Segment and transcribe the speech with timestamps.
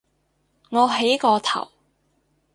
[0.71, 1.69] 我起個頭